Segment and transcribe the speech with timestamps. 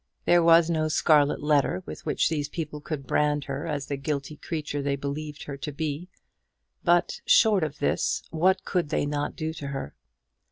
[0.25, 4.35] There was no scarlet letter with which these people could brand her as the guilty
[4.35, 6.09] creature they believed her to be;
[6.83, 9.93] but short of this, what could they not do to her?